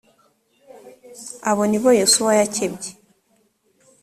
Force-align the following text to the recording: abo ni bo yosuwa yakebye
abo 1.49 1.63
ni 1.69 1.77
bo 1.81 1.89
yosuwa 1.99 2.33
yakebye 2.39 2.91